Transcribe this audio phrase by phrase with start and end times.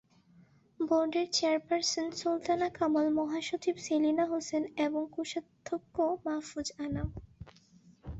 [0.79, 7.07] বোর্ডের চেয়ারপারসন সুলতানা কামাল, মহাসচিব সেলিনা হোসেন এবং কোষাধ্যক্ষ মাহফুজ আনাম।